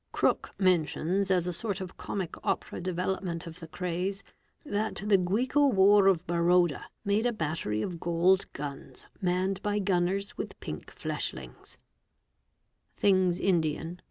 [0.13, 4.23] Crooke mentions as a sort of Comic Opera development of the raze
[4.65, 10.59] that "the Guicowar of Baroda made a battery of gold guns manned y gunners with
[10.59, 11.77] pink fleshings"
[12.97, 13.99] (Things Indian, p.